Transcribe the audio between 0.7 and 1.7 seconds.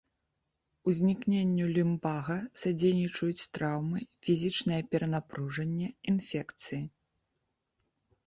Узнікненню